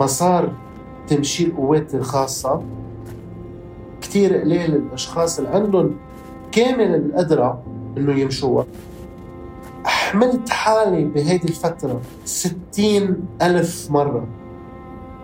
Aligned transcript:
مسار 0.00 0.52
تمشي 1.08 1.44
القوات 1.44 1.94
الخاصة. 1.94 2.62
كتير 4.00 4.40
قليل 4.40 4.74
الأشخاص 4.74 5.38
اللي 5.38 5.50
عندهم 5.50 5.96
كامل 6.52 6.94
القدرة 6.94 7.62
إنه 7.96 8.20
يمشوها. 8.20 8.66
حملت 9.84 10.50
حالي 10.50 11.04
بهيدي 11.04 11.48
الفترة 11.48 12.00
ستين 12.24 13.26
ألف 13.42 13.90
مرة. 13.90 14.28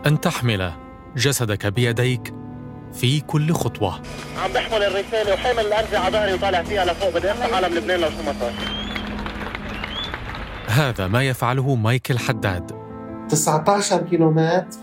أن 0.07 0.20
تحمل 0.20 0.73
جسدك 1.16 1.66
بيديك 1.66 2.34
في 2.93 3.20
كل 3.20 3.52
خطوة. 3.52 3.95
عم 4.45 4.52
بحمل 4.52 4.82
الرسالة 4.82 5.34
وحامل 5.34 5.61
الأرض 5.61 5.95
على 5.95 6.12
ظهري 6.12 6.34
وطالع 6.34 6.62
فيها 6.62 6.84
لفوق 6.84 7.14
بدي 7.14 7.30
أفتح 7.30 7.57
علم 7.57 7.75
لبنان 7.75 8.00
لو 8.00 8.09
شو 8.09 8.23
ما 8.27 8.34
صار. 8.41 8.81
هذا 10.72 11.08
ما 11.08 11.22
يفعله 11.22 11.74
مايكل 11.74 12.18
حداد. 12.18 12.72
19 13.28 14.02
كيلومتر 14.02 14.78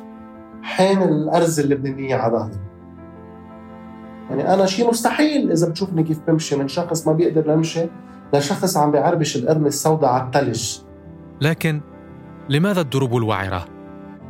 حامل 0.62 1.10
الأرز 1.10 1.60
اللبنانية 1.60 2.16
على 2.16 2.38
ظهري. 2.38 2.60
يعني 4.30 4.54
أنا 4.54 4.66
شيء 4.66 4.90
مستحيل 4.90 5.52
إذا 5.52 5.70
بتشوفني 5.70 6.04
كيف 6.04 6.20
بمشي 6.28 6.56
من 6.56 6.68
شخص 6.68 7.08
ما 7.08 7.14
بيقدر 7.14 7.52
يمشي 7.52 7.86
لشخص 8.34 8.78
عم 8.78 8.92
بيعربش 8.92 9.36
القرن 9.36 9.66
السوداء 9.66 10.10
على 10.10 10.24
الثلج 10.24 10.78
لكن 11.42 11.82
لماذا 12.50 12.82
الدروب 12.82 13.18
الوعرة 13.18 13.66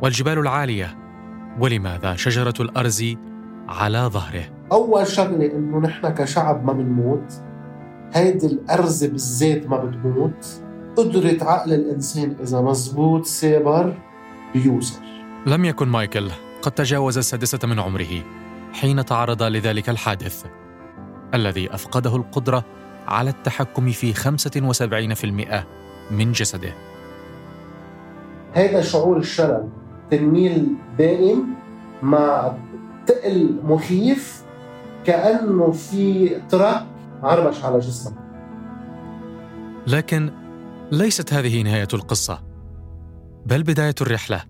والجبال 0.02 0.38
العالية؟ 0.38 0.98
ولماذا 1.60 2.14
شجرة 2.14 2.54
الأرز 2.60 3.04
على 3.68 3.98
ظهره؟ 3.98 4.44
أول 4.72 5.06
شغلة 5.06 5.46
إنه 5.46 5.78
نحن 5.78 6.08
كشعب 6.08 6.64
ما 6.64 6.72
بنموت 6.72 7.32
هيدي 8.12 8.46
الأرزة 8.46 9.08
بالذات 9.08 9.66
ما 9.66 9.76
بتموت. 9.76 10.62
قدرة 10.96 11.44
عقل 11.44 11.72
الإنسان 11.72 12.36
إذا 12.42 12.60
مزبوط 12.60 13.26
سابر 13.26 13.94
بيوصل. 14.54 15.00
لم 15.46 15.64
يكن 15.64 15.88
مايكل 15.88 16.30
قد 16.62 16.72
تجاوز 16.72 17.18
السادسة 17.18 17.68
من 17.68 17.78
عمره 17.78 18.24
حين 18.72 19.04
تعرض 19.04 19.42
لذلك 19.42 19.88
الحادث 19.88 20.44
الذي 21.34 21.74
أفقده 21.74 22.16
القدرة 22.16 22.64
على 23.08 23.30
التحكم 23.30 23.90
في 23.90 24.14
75% 24.14 25.64
من 26.10 26.32
جسده. 26.32 26.74
هذا 28.52 28.82
شعور 28.82 29.16
الشلل 29.16 29.68
تنميل 30.10 30.66
دائم 30.98 31.54
مع 32.02 32.52
تقل 33.06 33.56
مخيف 33.64 34.42
كأنه 35.04 35.70
في 35.70 36.28
ترك 36.48 36.86
عربش 37.22 37.64
على 37.64 37.78
جسمك 37.78 38.14
لكن 39.86 40.30
ليست 40.92 41.32
هذه 41.32 41.62
نهاية 41.62 41.88
القصة 41.94 42.42
بل 43.46 43.62
بداية 43.62 43.94
الرحلة 44.00 44.44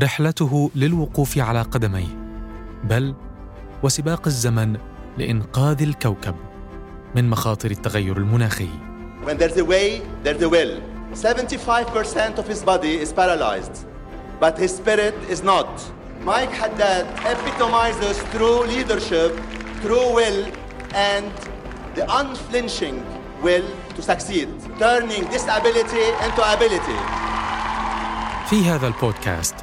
رحلته 0.00 0.70
للوقوف 0.74 1.38
على 1.38 1.62
قدميه 1.62 2.38
بل 2.84 3.14
وسباق 3.82 4.26
الزمن 4.26 4.76
لإنقاذ 5.18 5.82
الكوكب 5.82 6.34
من 7.14 7.30
مخاطر 7.30 7.70
التغير 7.70 8.16
المناخي 8.16 8.68
When 9.24 9.38
there's 9.38 9.56
a 9.56 9.64
way, 9.64 10.02
there's 10.24 10.42
a 10.42 10.48
will. 10.48 10.80
75% 11.14 12.38
of 12.38 12.46
his 12.46 12.62
body 12.62 12.94
is 13.04 13.12
paralyzed, 13.12 13.86
but 14.40 14.58
his 14.58 14.76
spirit 14.76 15.14
is 15.30 15.42
not. 15.42 15.70
Mike 16.22 16.52
Haddad 16.52 17.06
epitomizes 17.32 18.16
true 18.34 18.60
leadership, 18.74 19.32
true 19.82 20.08
will, 20.18 20.40
and 20.92 21.32
the 21.94 22.04
unflinching 22.20 23.02
will 23.42 23.68
to 23.96 24.02
succeed, 24.02 24.48
turning 24.78 25.24
disability 25.34 26.06
into 26.24 26.42
ability. 26.54 26.98
في 28.50 28.64
هذا 28.64 28.86
البودكاست 28.86 29.54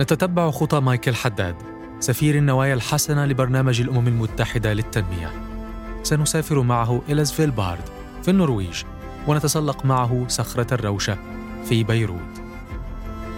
نتتبع 0.00 0.50
خطى 0.50 0.80
مايكل 0.80 1.14
حداد 1.14 1.56
سفير 2.00 2.34
النوايا 2.34 2.74
الحسنة 2.74 3.24
لبرنامج 3.24 3.80
الأمم 3.80 4.08
المتحدة 4.08 4.72
للتنمية. 4.72 5.30
سنسافر 6.02 6.62
معه 6.62 7.02
إلى 7.08 7.24
سفيلبارد 7.24 7.88
في 8.22 8.30
النرويج 8.30 8.82
ونتسلق 9.26 9.84
معه 9.84 10.24
صخرة 10.28 10.74
الروشة 10.74 11.18
في 11.64 11.84
بيروت. 11.84 12.42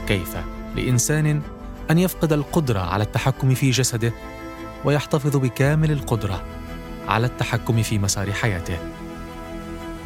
كيف 0.06 0.36
لإنسان 0.76 1.42
أن 1.90 1.98
يفقد 1.98 2.32
القدرة 2.32 2.80
على 2.80 3.04
التحكم 3.04 3.54
في 3.54 3.70
جسده 3.70 4.12
ويحتفظ 4.84 5.36
بكامل 5.36 5.90
القدرة 5.90 6.42
على 7.08 7.26
التحكم 7.26 7.82
في 7.82 7.98
مسار 7.98 8.32
حياته؟ 8.32 8.78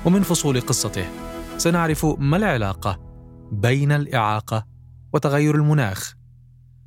ومن 0.04 0.22
فصول 0.22 0.60
قصته 0.60 1.06
سنعرف 1.56 2.06
ما 2.18 2.36
العلاقة 2.36 3.00
بين 3.52 3.92
الإعاقة 3.92 4.66
وتغير 5.12 5.54
المناخ. 5.54 6.14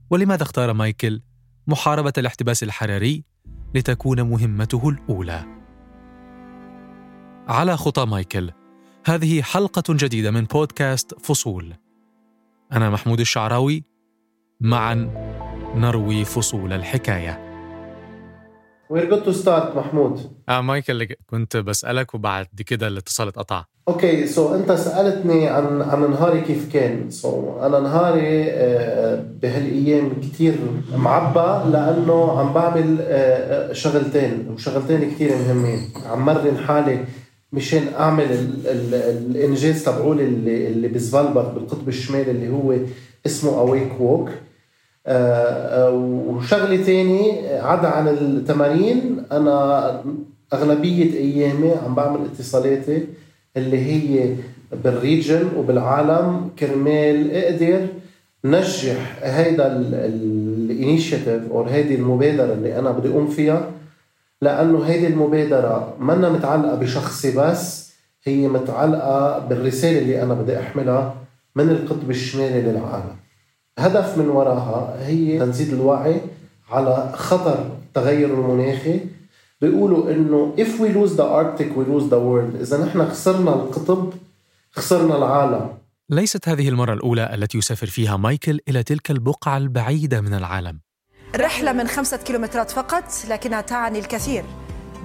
ولماذا 0.10 0.44
اختار 0.44 0.74
مايكل 0.74 1.22
محاربة 1.68 2.14
الاحتباس 2.18 2.64
الحراري 2.64 3.26
لتكون 3.76 4.22
مهمته 4.22 4.90
الأولى؟ 4.90 5.46
على 7.48 7.78
خطى 7.78 8.06
مايكل 8.06 8.52
هذه 9.06 9.42
حلقة 9.42 9.84
جديدة 9.90 10.32
من 10.32 10.44
بودكاست 10.44 11.20
فصول. 11.20 11.74
أنا 12.72 12.90
محمود 12.90 13.20
الشعراوي 13.20 13.84
معا 14.62 14.94
نروي 15.76 16.26
فصول 16.26 16.74
الحكاية. 16.74 17.51
We're 18.92 19.10
good 19.10 19.24
to 19.26 19.34
start 19.44 19.76
محمود 19.76 20.20
آه 20.50 20.62
مايكل 20.62 21.08
كنت 21.30 21.58
بسألك 21.58 22.16
وبعد 22.16 22.48
كده 22.66 22.88
الاتصال 22.88 23.28
اتقطع. 23.28 23.66
okay 23.88 24.28
so 24.28 24.56
انت 24.56 24.72
سألتني 24.72 25.48
عن 25.48 25.82
عن 25.82 26.12
نهاري 26.12 26.42
كيف 26.42 26.74
كان. 26.74 27.10
so 27.12 27.60
أنا 27.66 27.80
نهاري 27.80 28.44
آه، 28.52 29.24
بهالأيام 29.42 30.14
كثير 30.22 30.56
معبى 30.96 31.72
لأنه 31.72 32.40
عم 32.40 32.54
بعمل 32.54 32.98
آه، 33.02 33.74
شغلتين 33.74 34.48
وشغلتين 34.54 35.12
كثير 35.12 35.36
مهمين. 35.38 35.80
عم 36.06 36.26
مرن 36.26 36.58
حالي 36.58 37.06
مشان 37.54 37.84
أعمل 38.00 38.24
ال 38.32 38.68
ال 38.68 38.94
الإنجاز 38.96 39.84
تبعولي 39.84 40.24
اللي 40.24 40.68
اللي 40.68 40.88
بالقطب 40.88 41.88
الشمالي 41.88 42.32
اللي 42.32 42.50
هو 42.50 42.76
اسمه 43.26 43.60
اويك 43.60 44.02
ووك 44.02 44.30
آه، 44.30 44.34
آه، 44.34 44.51
وشغلة 45.08 46.84
تاني 46.86 47.48
عدا 47.50 47.88
عن 47.88 48.08
التمارين 48.08 49.24
أنا 49.32 50.02
أغلبية 50.54 51.14
أيامي 51.14 51.72
عم 51.86 51.96
بعمل 51.96 52.20
اتصالاتي 52.26 53.08
اللي 53.58 53.78
هي 53.78 54.36
بال 54.84 55.00
region 55.00 55.48
وبالعالم 55.58 56.50
كرمال 56.60 57.32
أقدر 57.32 57.88
نجح 58.46 59.20
هيدا 59.24 59.68
ال 59.78 59.94
initiative 59.94 61.52
أو 61.52 61.64
هيدي 61.64 61.96
المبادرة 61.96 62.54
اللي 62.54 62.80
أنا 62.80 62.92
بدي 62.92 63.10
أقوم 63.10 63.28
فيها 63.28 63.72
لأنه 64.42 64.84
هيدي 64.84 65.08
المبادرة 65.08 65.94
منا 66.00 66.30
متعلقة 66.30 66.76
بشخصي 66.76 67.38
بس 67.38 67.92
هي 68.24 68.48
متعلقة 68.48 69.40
بالرسالة 69.40 70.00
اللي 70.00 70.24
أنا 70.24 70.34
بدي 70.34 70.60
أحملها 70.60 71.16
من 71.56 71.70
القطب 71.70 72.10
الشمالي 72.10 72.62
للعالم. 72.62 73.16
هدف 73.80 74.18
من 74.18 74.30
وراها 74.30 75.08
هي 75.08 75.40
تنزيد 75.40 75.74
الوعي 75.74 76.22
على 76.70 77.12
خطر 77.16 77.60
التغير 77.88 78.34
المناخي. 78.34 79.00
بيقولوا 79.62 80.12
إنه 80.12 80.54
if 80.58 80.80
we 80.80 80.90
lose 80.94 81.16
the 81.18 81.24
Arctic 81.24 81.70
we 81.78 81.86
lose 81.92 82.10
the 82.10 82.20
world. 82.20 82.56
إذا 82.62 82.86
نحن 82.86 83.10
خسرنا 83.10 83.54
القطب 83.54 84.14
خسرنا 84.72 85.18
العالم. 85.18 85.70
ليست 86.10 86.50
هذه 86.50 86.70
المرة 86.70 86.94
الأولى 86.94 87.34
التي 87.34 87.58
يسافر 87.58 87.88
فيها 87.88 88.18
مايكل 88.18 88.60
إلى 88.70 88.84
تلك 88.84 89.12
البقعة 89.12 89.58
البعيدة 89.58 90.22
من 90.22 90.34
العالم. 90.34 90.80
رحلة 91.36 91.74
من 91.74 91.88
خمسة 91.88 92.18
كيلومترات 92.18 92.72
فقط 92.72 93.04
لكنها 93.30 93.62
تعني 93.62 94.00
الكثير. 94.00 94.44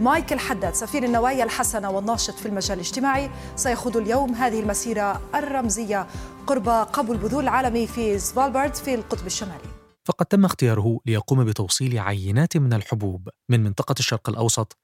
مايكل 0.00 0.38
حداد 0.38 0.74
سفير 0.74 1.04
النوايا 1.04 1.44
الحسنة 1.44 1.90
والناشط 1.90 2.34
في 2.34 2.46
المجال 2.46 2.72
الاجتماعي 2.72 3.30
سيخوض 3.56 3.96
اليوم 3.96 4.34
هذه 4.34 4.60
المسيرة 4.60 5.22
الرمزية 5.34 6.06
قرب 6.46 6.68
قبو 6.68 7.12
البذور 7.12 7.42
العالمي 7.42 7.86
في 7.86 8.18
سفالبارد 8.18 8.74
في 8.74 8.94
القطب 8.94 9.26
الشمالي. 9.26 9.68
فقد 10.04 10.26
تم 10.26 10.44
اختياره 10.44 11.00
ليقوم 11.06 11.44
بتوصيل 11.44 11.98
عينات 11.98 12.56
من 12.56 12.72
الحبوب 12.72 13.28
من 13.48 13.64
منطقة 13.64 13.94
الشرق 13.98 14.28
الأوسط 14.28 14.78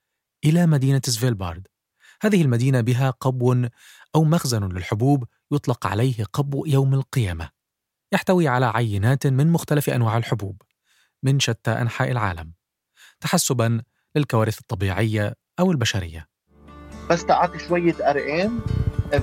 إلى 0.45 0.67
مدينة 0.67 1.01
سفيلبارد 1.07 1.67
هذه 2.23 2.43
المدينة 2.43 2.81
بها 2.81 3.11
قبو 3.11 3.67
أو 4.15 4.25
مخزن 4.25 4.69
للحبوب 4.69 5.25
يطلق 5.53 5.87
عليه 5.87 6.25
قبو 6.25 6.65
يوم 6.67 6.95
القيامة. 6.95 7.51
يحتوي 8.13 8.49
على 8.49 8.67
عينات 8.67 9.27
من 9.27 9.53
مختلف 9.53 9.91
أنواع 9.91 10.17
الحبوب 10.17 10.63
من 11.23 11.41
شتى 11.41 11.71
أنحاء 11.71 12.11
العالم. 12.11 12.53
تحسبا 13.21 13.83
للكوارث 14.17 14.59
الطبيعية 14.59 15.35
أو 15.61 15.71
البشرية. 15.73 16.29
بس 17.11 17.27
تعطي 17.27 17.59
شوية 17.59 18.11
أرقام. 18.11 18.61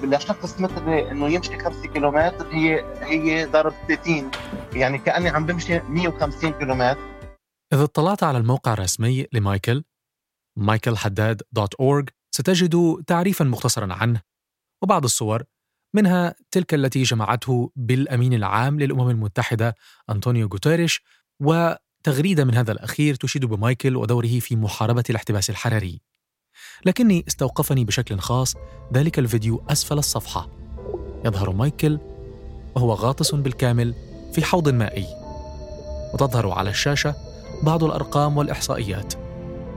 لشخص 0.03 0.59
مثلي 0.59 1.11
إنه 1.11 1.29
يمشي 1.29 1.59
5 1.59 1.87
كيلومتر 1.87 2.47
هي 2.51 2.83
هي 3.01 3.45
ضرب 3.45 3.73
30 3.87 4.31
يعني 4.73 4.97
كأني 4.97 5.29
عم 5.29 5.45
بمشي 5.45 5.79
150 5.79 6.51
كيلومتر. 6.51 6.99
إذا 7.73 7.83
اطلعت 7.83 8.23
على 8.23 8.37
الموقع 8.37 8.73
الرسمي 8.73 9.27
لمايكل 9.33 9.83
michaelhaddad.org 10.59 12.05
ستجد 12.35 13.03
تعريفا 13.07 13.45
مختصرا 13.45 13.93
عنه 13.93 14.21
وبعض 14.83 15.03
الصور 15.03 15.43
منها 15.95 16.35
تلك 16.51 16.73
التي 16.73 17.03
جمعته 17.03 17.71
بالأمين 17.75 18.33
العام 18.33 18.79
للأمم 18.79 19.09
المتحدة 19.09 19.75
أنطونيو 20.09 20.47
غوتيريش 20.47 21.03
وتغريدة 21.99 22.45
من 22.45 22.55
هذا 22.55 22.71
الأخير 22.71 23.15
تشيد 23.15 23.45
بمايكل 23.45 23.95
ودوره 23.95 24.39
في 24.39 24.55
محاربة 24.55 25.03
الاحتباس 25.09 25.49
الحراري. 25.49 26.01
لكني 26.85 27.25
استوقفني 27.27 27.85
بشكل 27.85 28.19
خاص 28.19 28.55
ذلك 28.93 29.19
الفيديو 29.19 29.63
أسفل 29.69 29.97
الصفحة. 29.97 30.49
يظهر 31.25 31.51
مايكل 31.51 31.99
وهو 32.75 32.93
غاطس 32.93 33.35
بالكامل 33.35 33.95
في 34.33 34.43
حوض 34.43 34.69
مائي. 34.69 35.05
وتظهر 36.13 36.51
على 36.51 36.69
الشاشة 36.69 37.15
بعض 37.63 37.83
الأرقام 37.83 38.37
والإحصائيات. 38.37 39.13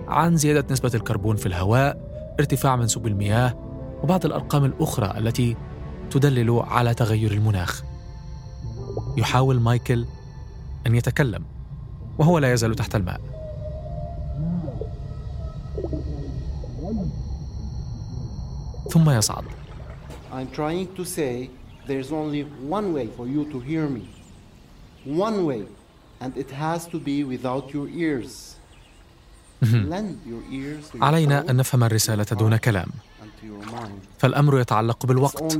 عن 0.08 0.36
زيادة 0.36 0.72
نسبة 0.72 0.90
الكربون 0.94 1.36
في 1.36 1.46
الهواء 1.46 2.12
ارتفاع 2.40 2.76
منسوب 2.76 3.06
المياه 3.06 3.54
وبعض 4.02 4.26
الأرقام 4.26 4.64
الأخرى 4.64 5.18
التي 5.18 5.56
تدلل 6.10 6.50
على 6.50 6.94
تغير 6.94 7.32
المناخ. 7.32 7.82
يحاول 9.16 9.60
مايكل 9.60 10.06
أن 10.86 10.94
يتكلم. 10.94 11.51
وهو 12.18 12.38
لا 12.38 12.52
يزال 12.52 12.74
تحت 12.74 12.94
الماء 12.96 13.20
ثم 18.90 19.10
يصعد 19.10 19.44
I'm 20.32 20.50
trying 20.56 20.88
to 20.96 21.04
say 21.04 21.50
there's 21.86 22.10
only 22.12 22.42
one 22.76 22.92
way 22.96 23.06
for 23.16 23.26
you 23.26 23.42
to 23.52 23.58
hear 23.60 23.86
me. 23.96 24.04
One 25.04 25.38
way. 25.48 25.62
And 26.22 26.30
it 26.42 26.50
has 26.50 26.80
to 26.92 26.98
be 27.08 27.24
without 27.24 27.66
your 27.74 27.88
ears. 28.04 28.56
Lend 29.94 30.12
your 30.32 30.42
ears 30.50 30.90
to 30.90 30.98
your 30.98 31.04
علينا 31.04 31.50
أن 31.50 31.56
نفهم 31.56 31.84
الرسالة 31.84 32.24
دون 32.24 32.56
كلام. 32.56 32.88
فالأمر 34.18 34.60
يتعلق 34.60 35.06
بالوقت. 35.06 35.58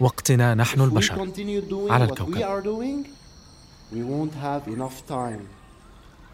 وقتنا 0.00 0.54
نحن 0.54 0.80
البشر 0.80 1.28
على 1.90 2.04
الكوكب. 2.04 2.64
We 3.94 4.02
won't 4.02 4.34
have 4.34 4.66
enough 4.66 5.06
time. 5.06 5.42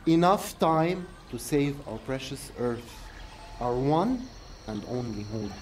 Enough 0.06 0.58
time 0.58 1.06
to 1.30 1.38
save 1.38 1.74
our 1.88 1.98
precious 2.08 2.42
earth, 2.58 2.90
our 3.60 3.76
one 3.76 4.12
and 4.66 4.80
only 4.88 5.24
home. 5.32 5.52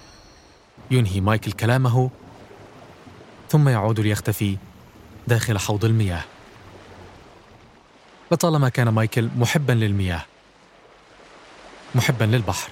ينهي 0.91 1.21
مايكل 1.21 1.53
كلامه 1.53 2.11
ثم 3.49 3.69
يعود 3.69 4.01
ليختفي 4.01 4.57
داخل 5.27 5.59
حوض 5.59 5.85
المياه 5.85 6.25
لطالما 8.33 8.69
كان 8.69 8.89
مايكل 8.89 9.29
محبا 9.37 9.73
للمياه 9.73 10.23
محبا 11.95 12.25
للبحر 12.25 12.71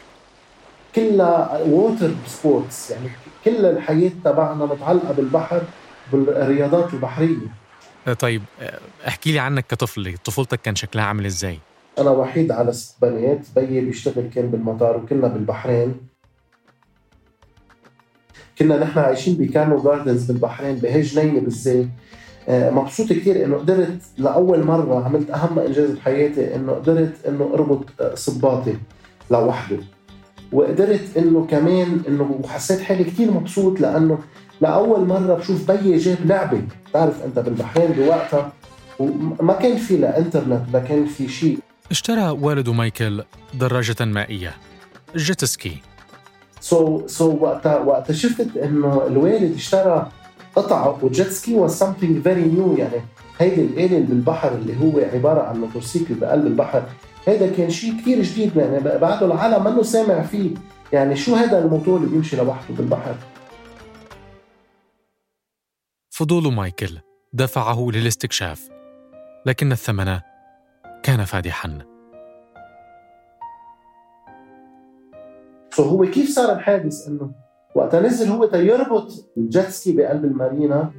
كلها 0.95 1.61
water 1.63 2.11
sports 2.27 2.91
يعني 2.91 3.11
كل 3.45 3.67
الحياة 3.67 4.13
تبعنا 4.25 4.67
متعلقة 4.67 5.13
بالبحر 5.13 5.63
بالرياضات 6.13 6.95
البحرية 6.95 7.37
آه، 7.37 7.66
طيب 8.15 8.43
آه، 8.61 8.81
احكي 9.09 9.33
لي 9.33 9.39
عنك 9.39 9.67
كطفل 9.67 10.15
طفولتك 10.25 10.61
كان 10.61 10.75
شكلها 10.75 11.05
عامل 11.05 11.27
إزاي؟ 11.27 11.59
أنا 11.99 12.11
وحيد 12.11 12.53
على 12.53 12.73
ست 12.73 12.97
بنات 13.03 13.47
بيي 13.57 13.81
بيشتغل 13.81 14.31
كان 14.35 14.51
بالمطار 14.51 14.97
وكنا 14.97 15.29
بالبحرين. 15.29 15.95
كنا 18.59 18.79
نحن 18.79 18.99
عايشين 18.99 19.35
بكانو 19.35 19.83
جاردنز 19.83 20.25
بالبحرين 20.25 20.75
بهي 20.77 21.01
جنينة 21.01 21.41
بالزيت 21.41 21.89
آه، 22.49 22.71
مبسوط 22.71 23.13
كثير 23.13 23.45
إنه 23.45 23.57
قدرت 23.57 23.99
لأول 24.19 24.65
مرة 24.65 25.05
عملت 25.05 25.31
أهم 25.31 25.59
إنجاز 25.59 25.91
بحياتي 25.91 26.55
إنه 26.55 26.73
قدرت 26.73 27.27
إنه 27.29 27.51
أربط 27.55 27.85
آه، 28.01 28.15
صباطي 28.15 28.75
لوحده. 29.31 29.79
وقدرت 30.53 31.17
إنه 31.17 31.47
كمان 31.47 32.03
إنه 32.09 32.41
وحسيت 32.45 32.81
حالي 32.81 33.05
كثير 33.05 33.31
مبسوط 33.31 33.81
لأنه 33.81 34.19
لأول 34.61 35.07
مرة 35.07 35.35
بشوف 35.35 35.71
بيي 35.71 35.97
جاب 35.97 36.19
لعبة. 36.25 36.63
بتعرف 36.91 37.25
أنت 37.25 37.39
بالبحرين 37.39 37.93
بوقتها. 37.93 38.53
وما 38.99 39.53
كان 39.53 39.77
في 39.77 39.97
لا 39.97 40.19
إنترنت 40.19 40.63
ما 40.73 40.79
كان 40.79 41.07
في 41.07 41.29
شيء. 41.29 41.59
اشترى 41.91 42.29
والد 42.29 42.69
مايكل 42.69 43.25
دراجة 43.55 44.05
مائية. 44.05 44.55
جيت 45.17 45.45
سكي. 45.45 45.77
سو 46.61 47.07
سو 47.07 47.37
وقتها 47.41 47.79
وقتها 47.79 48.15
شفت 48.15 48.57
إنه 48.57 49.07
الوالد 49.07 49.55
اشترى 49.55 50.09
قطعة 50.57 50.99
و 51.03 51.10
jet 51.10 51.31
ski 51.31 51.55
was 51.55 51.83
something 51.83 52.23
very 52.25 52.45
new 52.45 52.77
يعني 52.79 53.01
هيدي 53.39 53.61
الآلة 53.61 53.97
اللي 53.97 54.07
بالبحر 54.07 54.53
اللي 54.53 54.75
هو 54.83 55.01
عبارة 55.15 55.43
عن 55.43 55.61
موتوسيكل 55.61 56.15
بقلب 56.15 56.47
البحر. 56.47 56.83
هيدا 57.27 57.51
كان 57.57 57.71
شيء 57.71 58.01
كثير 58.01 58.23
جديد. 58.23 58.57
يعني 58.57 58.99
بعده 58.99 59.27
العالم 59.27 59.65
منه 59.65 59.83
سامع 59.83 60.23
فيه. 60.23 60.51
يعني 60.93 61.17
شو 61.17 61.35
هذا 61.35 61.59
الموتور 61.59 61.97
اللي 61.97 62.09
بيمشي 62.09 62.37
لوحده 62.37 62.75
بالبحر؟ 62.79 63.15
فضول 66.19 66.55
مايكل 66.55 66.99
دفعه 67.33 67.89
للاستكشاف 67.91 68.69
لكن 69.47 69.73
الثمن 69.73 70.19
كان 71.03 71.25
فادحا. 71.25 71.79
so 75.71 75.83
هو 75.83 76.07
كيف 76.07 76.31
صار 76.31 76.53
الحادث؟ 76.53 77.09
إنه 77.09 77.31
وقتها 77.75 78.01
نزل 78.01 78.29
هو 78.29 78.45
تيربط 78.47 79.33
ال 79.37 79.45
jet 79.45 79.69
ski 79.69 79.97
بقلب 79.97 80.25
المارينا 80.25 80.91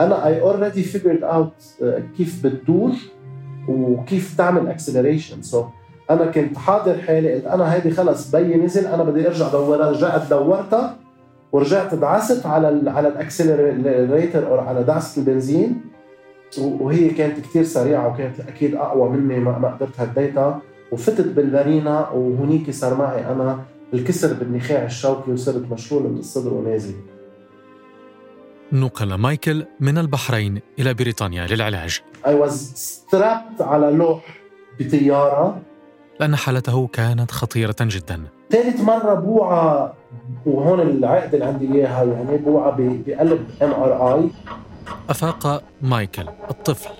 أنا 0.00 0.26
I 0.26 0.40
already 0.40 0.82
figured 0.82 1.24
out 1.24 1.54
كيف 2.16 2.46
بتدور 2.46 2.92
وكيف 3.68 4.36
تعمل 4.38 4.68
acceleration 4.68 5.42
so 5.42 5.64
أنا 6.10 6.30
كنت 6.30 6.58
حاضر 6.58 6.98
حالي 6.98 7.34
قلت 7.34 7.44
أنا 7.44 7.74
هيدي 7.74 7.90
خلص 7.90 8.30
بيي 8.30 8.56
نزل 8.56 8.86
أنا 8.86 9.02
بدي 9.02 9.26
أرجع 9.28 9.48
دورها 9.48 9.90
رجعت 9.90 10.30
دورتها. 10.30 11.07
ورجعت 11.52 11.94
دعست 11.94 12.46
على 12.46 12.68
ال 12.68 12.88
على 12.88 13.08
ال 13.08 13.20
accelerator 13.20 14.46
أو 14.46 14.58
على 14.58 14.84
دعسه 14.84 15.20
البنزين. 15.20 15.80
وهي 16.58 17.08
كانت 17.08 17.40
كثير 17.40 17.64
سريعة 17.64 18.08
وكانت 18.08 18.40
أكيد 18.40 18.74
أقوى 18.74 19.08
مني 19.10 19.38
ما 19.40 19.58
ما 19.58 19.68
قدرت 19.68 20.00
هديتها. 20.00 20.60
وفتت 20.92 21.26
بالمارينا 21.26 22.08
وهنيك 22.10 22.70
صار 22.70 22.94
معي 22.94 23.26
أنا 23.32 23.64
الكسر 23.94 24.32
بالنخاع 24.32 24.84
الشوكي 24.84 25.30
وصرت 25.30 25.72
مشلول 25.72 26.02
من 26.02 26.18
الصدر 26.18 26.54
ونازل. 26.54 26.94
نقل 28.72 29.14
مايكل 29.14 29.66
من 29.80 29.98
البحرين 29.98 30.60
إلى 30.78 30.94
بريطانيا 30.94 31.46
للعلاج. 31.46 32.02
I 32.24 32.28
was 32.28 32.54
strapped 32.76 33.60
على 33.60 33.90
لوح 33.90 34.20
بطيارة. 34.80 35.62
لأن 36.20 36.36
حالته 36.36 36.86
كانت 36.86 37.30
خطيرة 37.30 37.76
جدا. 37.80 38.22
ثالث 38.50 38.80
مرة 38.80 39.14
بوعى 39.14 39.92
وهون 40.46 40.80
العقد 40.80 41.34
اللي 41.34 41.46
عندي 41.46 41.74
إياها 41.74 42.04
يعني 42.04 42.36
بوعى 42.36 42.72
بقلب 43.06 43.46
MRI 43.62 44.30
أفاق 45.10 45.62
مايكل 45.82 46.28
الطفل 46.50 46.90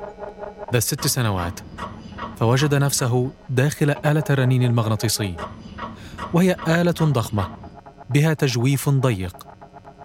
ذا 0.73 0.79
ست 0.79 1.07
سنوات 1.07 1.61
فوجد 2.37 2.75
نفسه 2.75 3.31
داخل 3.51 3.91
آلة 3.91 4.25
الرنين 4.31 4.63
المغناطيسي 4.63 5.35
وهي 6.35 6.57
آلة 6.69 6.95
ضخمة 7.03 7.49
بها 8.11 8.35
تجويف 8.35 8.89
ضيق 8.89 9.47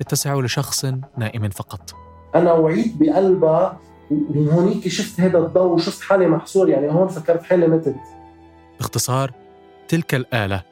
يتسع 0.02 0.36
لشخص 0.36 0.86
نائم 1.18 1.50
فقط. 1.50 1.94
أنا 2.36 2.54
وعيت 2.54 2.94
بقلبها 3.00 3.80
وهونيك 4.12 4.88
شفت 4.88 5.20
هذا 5.20 5.38
الضوء 5.38 5.74
وشفت 5.74 6.02
حالي 6.02 6.28
محصور 6.28 6.70
يعني 6.70 6.92
هون 6.92 7.08
فكرت 7.08 7.44
حالي 7.44 7.68
متت. 7.68 7.96
باختصار 8.88 9.32
تلك 9.88 10.16
الآلة 10.16 10.64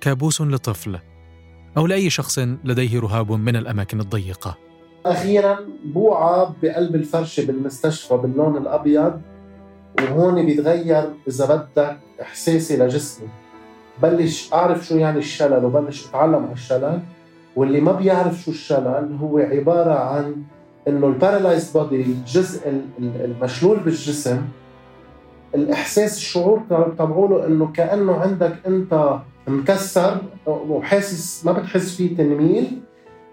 كابوس 0.00 0.40
لطفل 0.40 0.98
أو 1.76 1.86
لأي 1.86 2.10
شخص 2.10 2.38
لديه 2.38 3.00
رهاب 3.00 3.32
من 3.32 3.56
الأماكن 3.56 4.00
الضيقة. 4.00 4.56
أخيرا 5.06 5.58
بوعى 5.84 6.46
بقلب 6.62 6.94
الفرشة 6.94 7.46
بالمستشفى 7.46 8.16
باللون 8.16 8.56
الأبيض 8.56 9.20
وهون 10.00 10.46
بيتغير 10.46 11.04
إذا 11.28 11.46
بدك 11.76 11.98
إحساسي 12.22 12.76
لجسمي. 12.76 13.28
بلش 14.02 14.52
أعرف 14.52 14.86
شو 14.86 14.96
يعني 14.96 15.18
الشلل 15.18 15.64
وبلش 15.64 16.06
أتعلم 16.08 16.34
على 16.44 16.52
الشلل 16.52 17.00
واللي 17.56 17.80
ما 17.80 17.92
بيعرف 17.92 18.42
شو 18.42 18.50
الشلل 18.50 19.16
هو 19.20 19.38
عبارة 19.38 19.94
عن 19.94 20.36
إنه 20.88 21.06
ال 21.06 21.12
paralyzed 21.12 21.70
body 21.70 22.02
الجزء 22.02 22.68
ال- 22.68 22.84
ال- 22.98 23.24
المشلول 23.24 23.80
بالجسم 23.80 24.42
الإحساس 25.54 26.16
الشعور 26.16 26.62
تبعوله 26.98 27.46
إنه 27.46 27.72
كأنه 27.72 28.20
عندك 28.20 28.56
أنت 28.66 29.20
مكسر 29.48 30.20
وحاسس 30.46 31.46
ما 31.46 31.52
بتحس 31.52 31.96
فيه 31.96 32.16
تنميل 32.16 32.80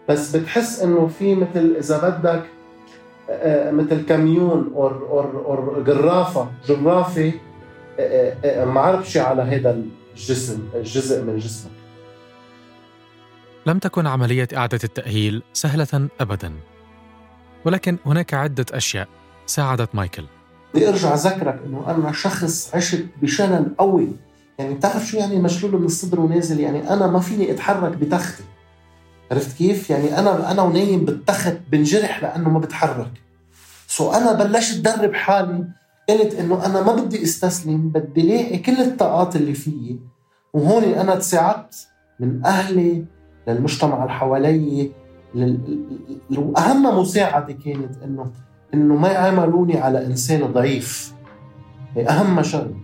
بس 0.10 0.36
بتحس 0.36 0.82
إنه 0.82 1.08
في 1.08 1.36
مثل 1.36 1.76
إذا 1.80 2.10
بدك 2.10 2.44
آه، 3.30 3.72
مثل 3.72 4.06
كميون 4.06 4.72
or 4.76 5.08
or 5.10 5.46
or 5.46 5.84
جرافه 5.84 6.48
جرافه 6.68 7.34
آه، 8.00 8.36
آه، 8.46 8.66
معربشه 8.66 9.22
على 9.22 9.42
هذا 9.42 9.84
الجسم 10.16 10.70
الجزء 10.76 11.24
من 11.24 11.38
جسمك. 11.38 11.72
لم 13.66 13.80
تكن 13.80 14.08
عملية 14.08 14.48
إعادة 14.56 14.80
التأهيل 14.84 15.44
سهلة 15.54 16.10
أبدا 16.22 16.54
ولكن 17.66 17.98
هناك 18.06 18.34
عدة 18.34 18.66
أشياء 18.72 19.08
ساعدت 19.46 19.96
مايكل. 19.96 20.26
بدي 20.78 20.90
ارجع 20.90 21.14
اذكرك 21.14 21.62
إنه 21.66 21.84
أنا 21.88 22.12
شخص 22.12 22.76
عشت 22.76 23.06
بشلل 23.22 23.76
قوي. 23.78 24.08
يعني 24.60 24.74
بتعرف 24.74 25.06
شو 25.06 25.18
يعني 25.18 25.40
مشلول 25.40 25.80
من 25.80 25.86
الصدر 25.86 26.20
ونازل؟ 26.20 26.60
يعني 26.60 26.94
أنا 26.94 27.08
ما 27.08 27.20
فيني 27.20 27.52
أتحرك 27.52 27.98
بتختي. 27.98 28.44
عرفت 29.32 29.58
كيف؟ 29.58 29.90
يعني 29.90 30.20
أنا 30.20 30.52
أنا 30.52 30.62
ونايم 30.62 31.06
بالتخت 31.06 31.58
بنجرح 31.72 32.24
لأنه 32.24 32.50
ما 32.50 32.60
بتحرك. 32.60 33.12
سو 33.88 34.12
أنا 34.12 34.34
بلشت 34.34 34.80
درب 34.80 35.14
حالي. 35.14 35.68
قلت 36.10 36.36
إنه 36.36 36.66
أنا 36.66 36.82
ما 36.82 36.96
بدي 36.96 37.24
أستسلم 37.24 37.90
بدي 37.90 38.22
لاقي 38.22 38.58
كل 38.58 38.82
الطاقات 38.82 39.36
اللي 39.36 39.54
فيي. 39.54 40.00
وهون 40.54 40.84
أنا 40.84 41.16
تساعدت 41.16 41.88
من 42.20 42.46
أهلي 42.46 43.06
للمجتمع 43.48 44.04
اللي 44.04 44.14
حوالي 44.14 44.92
وأهم 46.38 47.00
مساعدة 47.00 47.54
كانت 47.54 48.04
إنه 48.04 48.32
إنه 48.74 48.96
ما 48.96 49.08
يعاملوني 49.08 49.78
على 49.78 50.06
إنسان 50.06 50.42
ضعيف. 50.54 51.14
هي 51.96 52.10
أهم 52.10 52.44
شغله 52.44 52.76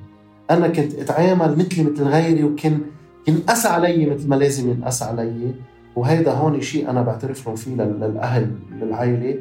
أنا 0.52 0.68
كنت 0.68 0.94
أتعامل 0.94 1.58
مثلي 1.58 1.84
مثل 1.84 2.04
غيري 2.04 2.44
وكان 2.44 2.82
ينقاس 3.28 3.66
علي 3.66 4.06
مثل 4.06 4.30
ما 4.30 4.36
لازم 4.36 4.72
ينقاس 4.72 5.04
علي. 5.04 5.54
وهيدا 5.96 6.32
هون 6.32 6.62
شيء 6.62 6.90
أنا 6.90 7.02
بعترف 7.02 7.48
لهم 7.48 7.56
فيه 7.56 7.76
للأهل 7.76 8.52
للعائله 8.72 9.36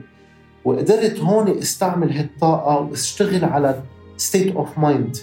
وقدرت 0.65 1.21
هون 1.21 1.59
أستعمل 1.59 2.13
هالطاقة 2.13 2.79
وأشتغل 2.79 3.45
على 3.45 3.83
state 4.17 4.57
of 4.57 4.79
mind 4.79 5.17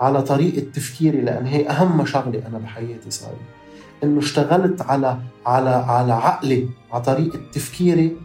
على 0.00 0.22
طريقة 0.22 0.60
تفكيري 0.74 1.20
لأن 1.20 1.46
هي 1.46 1.68
أهم 1.68 2.04
شغلة 2.06 2.42
أنا 2.48 2.58
بحياتي 2.58 3.10
صار 3.10 3.32
إنه 4.04 4.18
اشتغلت 4.18 4.82
على 4.82 5.18
على 5.46 5.70
على 5.70 6.12
عقلي 6.12 6.68
على 6.92 7.02
طريقة 7.02 7.38
تفكيري. 7.52 8.16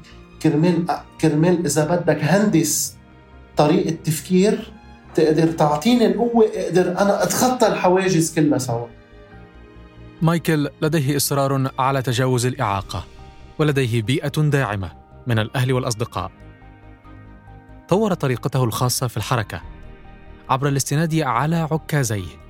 كرمال 0.45 0.85
كرمال 1.21 1.65
إذا 1.65 1.85
بدك 1.85 2.23
هندس 2.23 2.95
طريقة 3.57 3.97
تفكير 4.03 4.73
تقدر 5.15 5.47
تعطيني 5.47 6.05
القوة 6.05 6.45
أقدر 6.55 6.91
أنا 7.01 7.23
أتخطى 7.23 7.67
الحواجز 7.67 8.35
كلها 8.35 8.57
سوا. 8.57 8.87
مايكل 10.21 10.69
لديه 10.81 11.17
إصرار 11.17 11.71
على 11.79 12.01
تجاوز 12.01 12.45
الإعاقة 12.45 13.05
ولديه 13.59 14.01
بيئة 14.01 14.41
داعمة 14.41 14.91
من 15.27 15.39
الأهل 15.39 15.73
والأصدقاء. 15.73 16.31
طور 17.89 18.13
طريقته 18.13 18.63
الخاصة 18.63 19.07
في 19.07 19.17
الحركة 19.17 19.61
عبر 20.49 20.67
الاستناد 20.67 21.15
على 21.15 21.55
عكازيه 21.71 22.45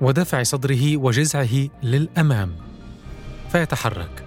ودفع 0.00 0.42
صدره 0.42 0.96
وجذعه 0.96 1.68
للأمام. 1.82 2.56
فيتحرك. 3.52 4.24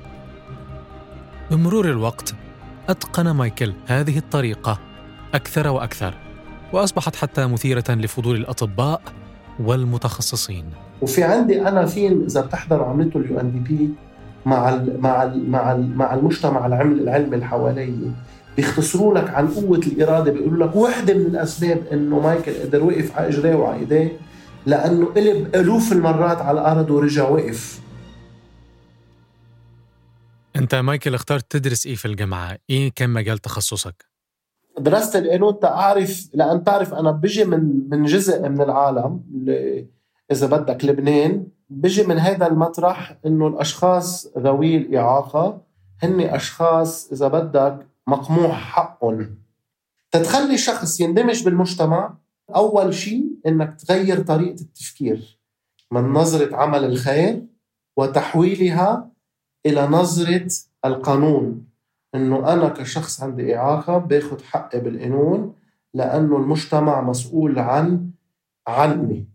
بمرور 1.51 1.89
الوقت 1.89 2.35
أتقن 2.89 3.29
مايكل 3.29 3.73
هذه 3.87 4.17
الطريقة 4.17 4.79
أكثر 5.33 5.67
وأكثر 5.67 6.13
وأصبحت 6.73 7.15
حتى 7.15 7.47
مثيرة 7.47 7.83
لفضول 7.89 8.35
الأطباء 8.35 9.01
والمتخصصين. 9.59 10.65
وفي 11.01 11.23
عندي 11.23 11.61
أنا 11.67 11.85
فيلم 11.85 12.23
إذا 12.23 12.41
بتحضروا 12.41 12.87
عملته 12.87 13.17
ال 13.17 13.39
UNDP 13.39 13.89
مع 14.45 14.69
ال 14.69 15.01
مع 15.01 15.23
ال 15.23 15.49
مع 15.51 15.71
ال 15.71 15.97
مع 15.97 16.13
المجتمع 16.13 16.65
العلمي 16.65 17.01
العلمي 17.01 17.35
اللي 17.35 17.45
حواليه 17.45 17.93
بيختصروا 18.57 19.17
لك 19.17 19.29
عن 19.29 19.47
قوة 19.47 19.77
الإرادة 19.77 20.31
بيقولوا 20.31 20.67
لك 20.67 20.75
وحدة 20.75 21.13
من 21.13 21.25
الأسباب 21.25 21.81
إنه 21.91 22.19
مايكل 22.19 22.51
قدر 22.53 22.83
وقف 22.83 23.17
على 23.17 23.27
إجريه 23.27 23.55
وعلى 23.55 23.79
إيديه 23.79 24.11
لأنه 24.65 25.05
قلب 25.05 25.55
ألوف 25.55 25.91
المرات 25.91 26.41
على 26.41 26.61
الأرض 26.61 26.91
ورجع 26.91 27.29
وقف. 27.29 27.79
أنت 30.63 30.75
مايكل 30.75 31.15
اخترت 31.15 31.51
تدرس 31.51 31.85
إيه 31.85 31.95
في 31.95 32.05
الجامعة؟ 32.05 32.57
إيه 32.69 32.91
كان 32.95 33.09
مجال 33.09 33.37
تخصصك؟ 33.37 34.05
درست 34.79 35.15
القانون 35.15 35.59
تعرف 35.59 36.29
لأن 36.33 36.63
تعرف 36.63 36.93
أنا 36.93 37.11
بجي 37.11 37.45
من 37.45 37.89
من 37.89 38.05
جزء 38.05 38.49
من 38.49 38.61
العالم 38.61 39.23
إذا 40.31 40.47
بدك 40.47 40.85
لبنان 40.85 41.47
بجي 41.69 42.03
من 42.03 42.17
هذا 42.17 42.47
المطرح 42.47 43.17
إنه 43.25 43.47
الأشخاص 43.47 44.27
ذوي 44.37 44.77
الإعاقة 44.77 45.61
هن 46.03 46.21
أشخاص 46.21 47.11
إذا 47.11 47.27
بدك 47.27 47.87
مقموع 48.07 48.53
حقهم 48.53 49.37
تتخلي 50.11 50.57
شخص 50.57 50.99
يندمج 50.99 51.43
بالمجتمع 51.43 52.13
أول 52.55 52.93
شيء 52.93 53.25
إنك 53.47 53.81
تغير 53.81 54.21
طريقة 54.21 54.61
التفكير 54.61 55.39
من 55.91 56.01
نظرة 56.01 56.55
عمل 56.55 56.85
الخير 56.85 57.45
وتحويلها 57.97 59.12
إلى 59.65 59.87
نظرة 59.87 60.47
القانون 60.85 61.65
إنه 62.15 62.53
أنا 62.53 62.69
كشخص 62.69 63.21
عندي 63.21 63.55
إعاقة 63.55 63.97
باخذ 63.97 64.43
حقي 64.43 64.79
بالقانون 64.79 65.53
لأنه 65.93 66.37
المجتمع 66.37 67.01
مسؤول 67.01 67.59
عن 67.59 68.09
عني. 68.67 69.25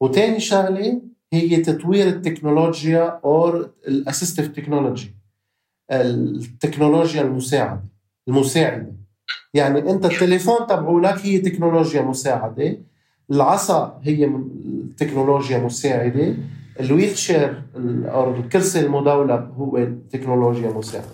وتاني 0.00 0.40
شغلة 0.40 1.02
هي 1.32 1.56
تطوير 1.56 2.08
التكنولوجيا 2.08 3.20
أو 3.24 3.66
ال 3.88 3.94
assistive 3.94 4.48
technology 4.48 5.14
التكنولوجيا 5.90 7.22
المساعدة 7.22 7.84
المساعدة. 8.28 8.92
يعني 9.54 9.90
أنت 9.90 10.04
التليفون 10.04 10.66
تبعولك 10.66 11.18
هي 11.18 11.38
تكنولوجيا 11.38 12.02
مساعدة 12.02 12.78
العصا 13.30 14.00
هي 14.02 14.30
تكنولوجيا 14.96 15.58
مساعدة. 15.58 16.34
ال 16.80 17.18
wheelchair 17.18 17.62
أو 18.04 18.34
الكرسي 18.34 18.80
المدولب 18.80 19.54
هو 19.58 19.88
تكنولوجيا 20.12 20.70
مساعده 20.70 21.08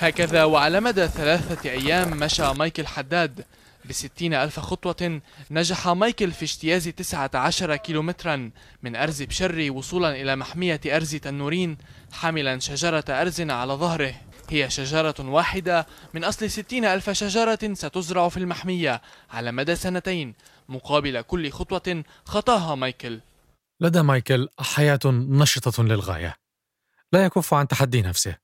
هكذا 0.00 0.44
وعلى 0.44 0.80
مدى 0.80 1.08
ثلاثة 1.08 1.70
أيام 1.70 2.10
مشى 2.10 2.52
مايكل 2.52 2.86
حداد 2.86 3.44
بستين 3.84 4.34
ألف 4.34 4.60
خطوة 4.60 5.20
نجح 5.50 5.88
مايكل 5.88 6.30
في 6.30 6.44
اجتياز 6.44 6.88
تسعة 6.88 7.30
عشر 7.34 7.76
كيلومترا 7.76 8.50
من 8.82 8.96
أرز 8.96 9.22
بشري 9.22 9.70
وصولا 9.70 10.20
إلى 10.20 10.36
محمية 10.36 10.80
أرز 10.86 11.16
تنورين 11.16 11.76
حاملا 12.12 12.58
شجرة 12.58 13.04
أرز 13.08 13.40
على 13.40 13.72
ظهره. 13.72 14.14
هي 14.50 14.70
شجرة 14.70 15.14
واحدة 15.20 15.86
من 16.14 16.24
أصل 16.24 16.50
ستين 16.50 16.84
ألف 16.84 17.10
شجرة 17.10 17.58
ستزرع 17.72 18.28
في 18.28 18.36
المحمية 18.36 19.02
على 19.30 19.52
مدى 19.52 19.76
سنتين. 19.76 20.34
مقابل 20.68 21.20
كل 21.20 21.50
خطوة 21.50 22.04
خطاها 22.24 22.74
مايكل. 22.74 23.20
لدى 23.80 24.02
مايكل 24.02 24.48
حياة 24.60 25.00
نشطة 25.06 25.82
للغاية. 25.82 26.36
لا 27.12 27.24
يكف 27.24 27.54
عن 27.54 27.68
تحدي 27.68 28.02
نفسه. 28.02 28.36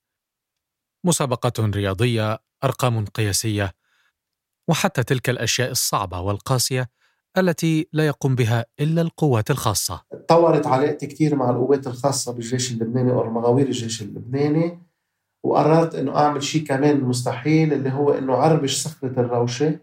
مسابقة 1.05 1.53
رياضية 1.59 2.39
أرقام 2.63 3.05
قياسية 3.05 3.75
وحتى 4.67 5.03
تلك 5.03 5.29
الأشياء 5.29 5.71
الصعبة 5.71 6.19
والقاسية 6.19 6.89
التي 7.37 7.87
لا 7.93 8.07
يقوم 8.07 8.35
بها 8.35 8.65
إلا 8.79 9.01
القوات 9.01 9.51
الخاصة. 9.51 10.01
تطورت 10.11 10.67
علاقتي 10.67 11.07
كثير 11.07 11.35
مع 11.35 11.49
القوات 11.49 11.87
الخاصة 11.87 12.33
بالجيش 12.33 12.71
اللبناني 12.71 13.11
أو 13.11 13.29
مغاوير 13.29 13.65
الجيش 13.65 14.01
اللبناني 14.01 14.81
وقررت 15.43 15.95
إنه 15.95 16.17
أعمل 16.17 16.43
شيء 16.43 16.65
كمان 16.65 17.01
مستحيل 17.01 17.73
اللي 17.73 17.91
هو 17.91 18.11
إنه 18.11 18.35
عربش 18.35 18.75
صخره 18.75 19.19
الروشة. 19.19 19.79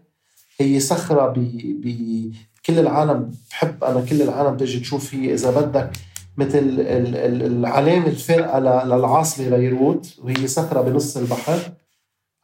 هي 0.59 0.79
صخرة 0.79 1.27
ب 1.27 1.33
بكل 1.81 2.79
العالم 2.79 3.31
بحب. 3.49 3.83
أنا 3.83 4.05
كل 4.05 4.21
العالم 4.21 4.57
تجي 4.57 4.79
تشوف 4.79 5.15
هي 5.15 5.33
إذا 5.33 5.51
بدك 5.61 5.91
مثل 6.37 6.75
العلامة 6.79 8.07
الفارقه 8.07 8.59
للعاصمة 8.59 9.49
بيروت 9.49 10.19
وهي 10.19 10.47
صخرة 10.47 10.81
بنص 10.81 11.17
البحر 11.17 11.59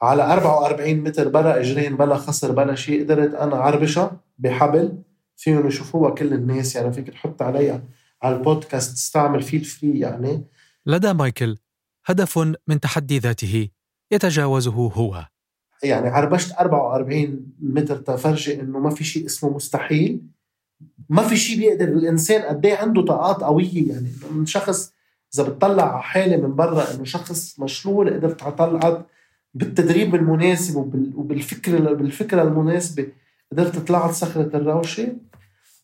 على 0.01 0.33
44 0.33 0.93
متر 0.93 1.27
بلا 1.27 1.59
إجرين 1.59 1.97
بلا 1.97 2.15
خصر 2.15 2.51
بلا 2.51 2.75
شيء. 2.75 3.03
قدرت 3.03 3.33
أنا 3.33 3.55
عربشها 3.55 4.21
بحبل 4.37 5.03
فيهم 5.37 5.67
يشوفوها 5.67 6.11
كل 6.11 6.33
الناس. 6.33 6.75
يعني 6.75 6.93
فيك 6.93 7.09
تحط 7.09 7.41
عليها 7.41 7.83
على 8.21 8.35
البودكاست 8.35 8.93
تستعمل 8.93 9.41
فيه 9.41 9.57
الفري 9.57 9.99
يعني. 9.99 10.45
لدى 10.85 11.13
مايكل 11.13 11.57
هدف 12.05 12.37
من 12.67 12.79
تحدي 12.79 13.19
ذاته 13.19 13.69
يتجاوزه 14.11 14.71
هو. 14.71 15.25
يعني 15.83 16.09
عربشت 16.09 16.55
44 16.59 17.45
متر 17.61 17.95
تفرجي 17.97 18.61
إنه 18.61 18.79
ما 18.79 18.89
في 18.89 19.03
شيء 19.03 19.25
اسمه 19.25 19.55
مستحيل. 19.55 20.21
ما 21.09 21.21
في 21.21 21.37
شيء 21.37 21.57
بيقدر 21.57 21.87
الإنسان 21.87 22.41
قد 22.41 22.65
إيه 22.65 22.75
عنده 22.77 23.01
طاقات 23.01 23.43
قوية. 23.43 23.89
يعني 23.89 24.07
من 24.31 24.45
شخص 24.45 24.93
إذا 25.35 25.43
بتطلع 25.43 25.93
على 25.93 26.03
حالي 26.03 26.37
من 26.37 26.55
برا 26.55 26.93
إنه 26.93 27.03
شخص 27.03 27.59
مشلول 27.59 28.13
قدرت 28.13 28.43
اطلع 28.43 29.01
بالتدريب 29.53 30.15
المناسب 30.15 30.75
وبالفكره 31.15 31.93
بالفكرة 31.93 32.41
المناسبة 32.41 33.07
قدرت 33.51 33.77
طلعت 33.87 34.11
صخرة 34.11 34.49
الروشة. 34.53 35.15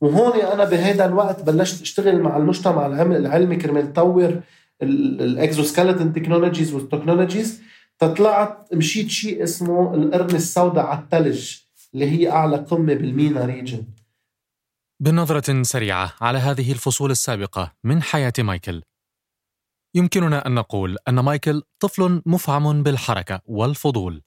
وهون 0.01 0.41
أنا 0.41 0.65
بهذا 0.65 1.05
الوقت 1.05 1.43
بلشت 1.43 1.81
أشتغل 1.81 2.21
مع 2.21 2.37
المجتمع 2.37 2.85
العلمي 2.85 3.55
كرمال 3.55 3.93
طور 3.93 4.39
ال 4.81 4.92
exoskeleton 4.92 6.15
technologies 6.15 6.73
وال 6.73 6.86
technologies 6.86 7.61
تطلعت 7.99 8.73
مشيت 8.73 9.09
شيء 9.09 9.43
اسمه 9.43 9.93
القرن 9.93 10.35
السوداء 10.35 10.85
على 10.85 10.99
الثلج 10.99 11.57
اللي 11.93 12.11
هي 12.11 12.31
أعلى 12.31 12.57
قمة 12.57 12.93
بال 12.93 13.11
MENA 13.11 13.45
region 13.45 13.85
بنظرة 14.99 15.63
سريعة 15.63 16.13
على 16.21 16.37
هذه 16.37 16.71
الفصول 16.71 17.11
السابقة 17.11 17.75
من 17.83 18.03
حياة 18.03 18.33
مايكل. 18.39 18.83
يمكننا 19.95 20.47
أن 20.47 20.55
نقول 20.55 20.97
أن 21.07 21.19
مايكل 21.19 21.63
طفل 21.79 22.21
مفعم 22.25 22.83
بالحركة 22.83 23.41
والفضول 23.45 24.23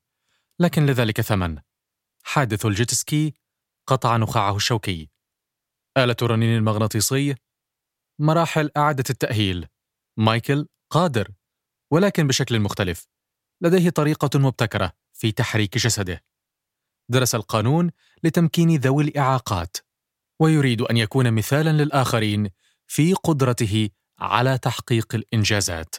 لكن 0.59 0.87
لذلك 0.87 1.21
ثمن. 1.21 1.59
حادث 2.25 2.67
الجيت 2.67 3.06
سكي 3.06 3.35
قطع 3.87 4.17
نخاعه 4.17 4.57
الشوكي. 4.57 5.11
آلة 5.97 6.17
الرنين 6.23 6.57
المغناطيسي 6.57 7.35
مراحل 8.19 8.71
إعادة 8.77 9.05
التأهيل. 9.11 9.67
مايكل 10.17 10.69
قادر 10.91 11.29
ولكن 11.91 12.27
بشكل 12.27 12.61
مختلف. 12.61 13.09
لديه 13.61 13.91
طريقة 13.91 14.39
مبتكرة 14.39 14.93
في 15.13 15.33
تحريك 15.33 15.79
جسده. 15.79 16.25
درس 17.11 17.35
القانون 17.35 17.91
لتمكين 18.23 18.77
ذوي 18.77 19.05
الإعاقات 19.05 19.77
ويريد 20.41 20.83
أن 20.83 20.97
يكون 20.97 21.33
مثالا 21.33 21.71
للآخرين 21.83 22.51
في 22.87 23.15
قدرته 23.15 23.91
على 24.19 24.59
تحقيق 24.59 25.15
الإنجازات. 25.15 25.95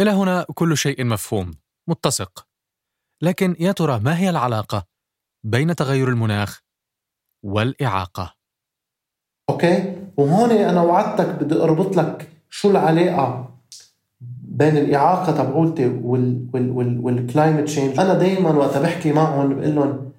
إلى 0.00 0.10
هنا 0.10 0.46
كل 0.54 0.76
شيء 0.76 1.04
مفهوم 1.04 1.50
متسق. 1.88 2.46
لكن 3.22 3.56
يا 3.60 3.72
ترى 3.72 4.00
ما 4.00 4.18
هي 4.18 4.30
العلاقة 4.30 4.86
بين 5.44 5.76
تغير 5.76 6.08
المناخ 6.08 6.62
والإعاقة؟ 7.42 8.36
okay 9.50 9.96
وهون 10.16 10.50
أنا 10.50 10.82
وعدتك 10.82 11.28
بدي 11.28 11.54
أربط 11.54 11.96
لك 11.96 12.32
شو 12.50 12.70
العلاقة 12.70 13.59
بين 14.60 14.76
الإعاقة 14.76 15.32
تبعولتي 15.32 15.86
وال 15.86 16.46
وال 16.54 16.70
وال 16.70 17.00
وال 17.00 17.14
climate 17.14 17.64
change 17.64 18.00
أنا 18.00 18.14
دائما 18.14 18.50
وقت 18.50 18.78
بحكي 18.78 19.12
معهم 19.12 19.54
بقول 19.54 19.74
لهم 19.74 20.10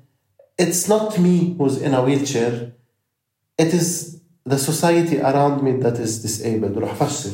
it's 0.61 0.87
not 0.87 1.17
me 1.17 1.55
who's 1.57 1.77
in 1.85 1.93
a 1.93 2.01
wheelchair. 2.07 2.53
It 3.63 3.71
is 3.79 3.87
the 4.51 4.57
society 4.57 5.17
around 5.29 5.61
me 5.65 5.71
that 5.83 5.99
is 5.99 6.21
disabled. 6.23 6.77
رح 6.77 6.93
فسر 6.93 7.31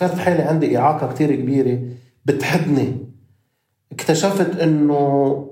كانت 0.00 0.18
حالي 0.18 0.42
عندي 0.42 0.78
إعاقة 0.78 1.12
كتير 1.12 1.34
كبيرة 1.34 1.78
بتحدني 2.24 2.96
اكتشفت 3.92 4.56
إنه 4.60 5.50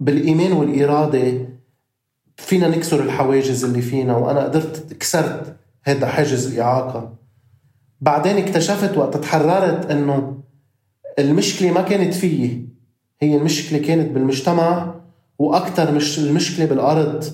بالايمان 0.00 0.52
والإرادة 0.52 1.46
فينا 2.36 2.68
نكسر 2.68 3.02
الحواجز 3.02 3.64
اللي 3.64 3.82
فينا 3.82 4.16
وأنا 4.16 4.44
قدرت 4.44 4.92
كسرت 4.92 5.56
هذا 5.84 6.06
حاجز 6.06 6.52
الإعاقة. 6.52 7.19
بعدين 8.00 8.36
اكتشفت 8.36 8.96
وقت 8.98 9.16
تحررت 9.16 9.90
إنه 9.90 10.42
المشكلة 11.18 11.72
ما 11.72 11.82
كانت 11.82 12.14
فيي. 12.14 12.68
هي 13.20 13.36
المشكلة 13.36 13.78
كانت 13.78 14.10
بالمجتمع 14.10 14.94
وأكثر 15.38 15.92
مش 15.92 16.18
المشكلة 16.18 16.66
بالأرض 16.66 17.24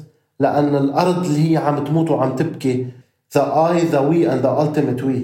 لأن 0.41 0.77
الأرض 0.77 1.25
اللي 1.25 1.53
هي 1.53 1.57
عم 1.57 1.85
تموت 1.85 2.11
وعم 2.11 2.37
تبكي 2.37 2.87
the 3.39 3.41
I 3.41 3.81
the 3.93 4.03
we 4.11 4.25
and 4.31 4.43
the 4.45 4.53
ultimate 4.65 5.03
we. 5.03 5.19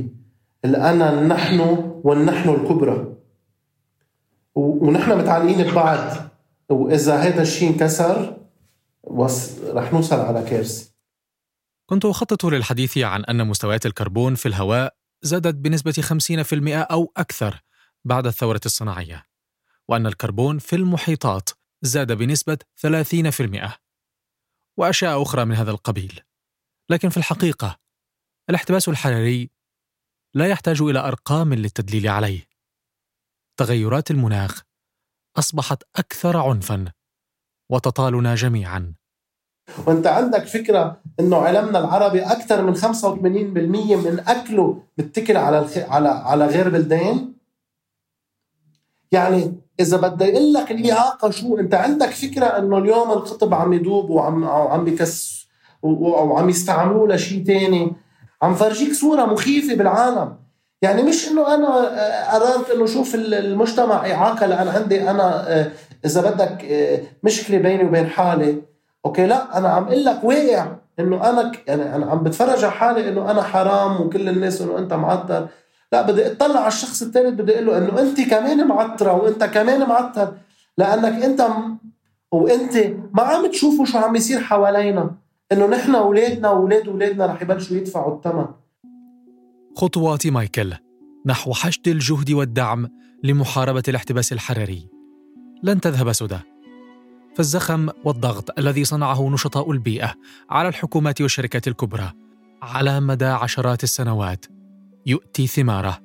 الانا 0.65 1.21
النحن 1.21 1.61
والنحن 2.05 2.49
الكبرى. 2.49 3.17
ونحن 4.55 5.19
متعلقين 5.19 5.71
ببعض. 5.71 6.17
وإذا 6.69 7.17
هذا 7.17 7.43
الشيء 7.43 7.69
انكسر 7.69 8.37
رح 9.69 9.93
نوصل 9.93 10.21
على 10.21 10.43
كارثة. 10.43 10.93
كنت 11.87 12.05
أخطط 12.05 12.45
للحديث 12.45 12.99
عن 12.99 13.25
أن 13.25 13.47
مستويات 13.47 13.87
الكربون 13.87 14.35
في 14.35 14.47
الهواء 14.47 14.95
زادت 15.23 15.55
بنسبة 15.55 15.93
50% 15.93 16.93
أو 16.93 17.13
أكثر 17.17 17.63
بعد 18.05 18.27
الثورة 18.27 18.61
الصناعية 18.67 19.27
وأن 19.89 20.07
الكربون 20.07 20.59
في 20.59 20.77
المحيطات 20.77 21.51
زاد 21.83 22.13
بنسبة 22.13 22.59
30% 22.77 23.79
وأشياء 24.77 25.23
أخرى 25.23 25.45
من 25.45 25.55
هذا 25.55 25.71
القبيل. 25.71 26.21
لكن 26.91 27.09
في 27.09 27.17
الحقيقة 27.17 27.81
الاحتباس 28.51 28.89
الحراري 28.89 29.51
لا 30.35 30.49
يحتاج 30.49 30.83
إلى 30.83 30.99
أرقام 30.99 31.55
للتدليل 31.55 32.09
عليه. 32.09 32.49
تغيرات 33.57 34.11
المناخ 34.11 34.63
أصبحت 35.39 35.83
أكثر 35.97 36.37
عنفاً 36.37 36.93
وتطالنا 37.71 38.35
جميعا. 38.35 38.95
وانت 39.87 40.07
عندك 40.07 40.47
فكرة 40.47 40.97
انه 41.21 41.37
علمنا 41.37 41.79
العربي 41.79 42.23
أكثر 42.23 42.63
من 42.63 42.77
85% 42.77 43.05
من 44.07 44.23
أكله 44.29 44.83
متكل 44.99 45.37
على 45.37 45.59
الخ... 45.59 45.79
على 45.79 46.09
على 46.09 46.47
غير 46.47 46.69
بلدان؟ 46.69 47.33
يعني 49.13 49.55
إذا 49.81 49.97
بدي 49.97 50.33
أقول 50.33 50.53
لك 50.53 50.71
الاعاقه 50.71 51.31
شو 51.31 51.59
انت 51.59 51.75
عندك 51.75 52.11
فكرة 52.11 52.47
إنه 52.47 52.79
اليوم 52.79 53.11
القطب 53.11 53.55
عم 53.55 53.73
يدوب 53.73 54.11
وعم 54.11 54.45
عم 54.45 54.85
بكس 54.85 55.47
وعم 55.83 56.49
يستعملوه 56.49 57.09
لشيء 57.09 57.45
تاني؟ 57.47 57.93
عم 58.43 58.55
فرجيك 58.55 58.93
صورة 58.93 59.25
مخيفة 59.25 59.75
بالعالم. 59.75 60.37
يعني 60.83 61.03
مش 61.03 61.29
إنه 61.29 61.55
أنا 61.55 61.69
قررت 62.33 62.71
إنه 62.71 62.87
شوف 62.87 63.15
المجتمع 63.15 64.11
إعاقة 64.13 64.47
لأن 64.47 64.69
عندي 64.69 65.11
أنا 65.11 65.47
إذا 66.05 66.31
بدك 66.31 66.67
مشكلة 67.23 67.59
بيني 67.59 67.85
وبين 67.85 68.07
حالي 68.07 68.63
okay 69.07 69.27
لا 69.27 69.59
أنا 69.59 69.69
عم 69.69 69.85
أقول 69.85 70.05
لك 70.05 70.25
واقع 70.25 70.77
إنه 71.01 71.31
أنا 71.31 71.53
يعني 71.67 71.97
أنا 71.97 72.07
عم 72.11 72.23
بتفرج 72.23 72.65
على 72.65 72.73
حالي 72.73 73.09
إنه 73.09 73.31
أنا 73.31 73.43
حرام 73.43 74.01
وكل 74.01 74.29
الناس 74.29 74.61
إنه 74.61 74.79
أنت 74.79 74.93
معتر 74.93 75.49
لا 75.93 76.03
بدي 76.03 76.33
أطلع 76.33 76.59
على 76.59 76.69
الشخص 76.69 77.03
الثالث 77.03 77.41
بدي 77.41 77.55
أقول 77.55 77.67
له 77.67 77.79
إنه 77.79 78.01
أنت 78.01 78.21
كمان 78.21 78.67
معتره 78.67 79.13
وأنت 79.13 79.45
كمان 79.45 79.89
معتر 79.89 80.33
لأنك 80.79 81.23
أنت 81.23 81.41
م... 81.41 81.77
وأنت 82.33 82.77
ما 83.13 83.23
عم 83.23 83.47
تشوفوا 83.47 83.85
شو 83.85 83.99
عم 83.99 84.17
يصير 84.17 84.41
حوالينا. 84.41 85.11
إنه 85.53 85.67
نحن 85.67 85.95
أولادنا 85.95 86.51
وأولاد 86.51 86.89
أولادنا 86.89 87.27
رح 87.27 87.43
يبلشوا 87.43 87.77
يدفعوا 87.77 88.17
الثمن. 88.17 88.47
خطوات 89.77 90.27
مايكل 90.27 90.75
نحو 91.27 91.53
حشد 91.53 91.89
الجهد 91.89 92.31
والدعم 92.31 92.89
لمحاربة 93.25 93.83
الاحتباس 93.89 94.33
الحراري. 94.33 94.89
لن 95.63 95.81
تذهب 95.81 96.13
سدى. 96.13 96.39
فالزخم 97.37 97.89
والضغط 98.05 98.59
الذي 98.59 98.85
صنعه 98.85 99.31
نشطاء 99.31 99.71
البيئة 99.71 100.15
على 100.51 100.69
الحكومات 100.69 101.21
والشركات 101.21 101.69
الكبرى 101.69 102.13
على 102.63 103.01
مدى 103.01 103.25
عشرات 103.25 103.85
السنوات. 103.85 104.47
يؤتي 105.07 105.47
ثماره 105.47 105.99